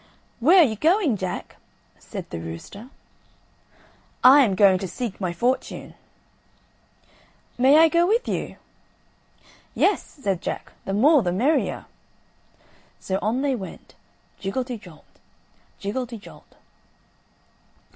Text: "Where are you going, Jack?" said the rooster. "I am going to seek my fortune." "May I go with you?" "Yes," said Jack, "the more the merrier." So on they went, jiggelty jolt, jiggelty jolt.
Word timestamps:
"Where 0.39 0.61
are 0.61 0.65
you 0.65 0.77
going, 0.77 1.15
Jack?" 1.15 1.57
said 1.99 2.27
the 2.31 2.39
rooster. 2.39 2.89
"I 4.23 4.41
am 4.43 4.55
going 4.55 4.79
to 4.79 4.87
seek 4.87 5.21
my 5.21 5.31
fortune." 5.31 5.93
"May 7.55 7.77
I 7.77 7.87
go 7.87 8.07
with 8.07 8.27
you?" 8.27 8.55
"Yes," 9.75 10.01
said 10.03 10.41
Jack, 10.41 10.71
"the 10.85 10.93
more 10.93 11.21
the 11.21 11.31
merrier." 11.31 11.85
So 12.99 13.19
on 13.21 13.43
they 13.43 13.53
went, 13.55 13.93
jiggelty 14.39 14.79
jolt, 14.79 15.05
jiggelty 15.79 16.17
jolt. 16.19 16.55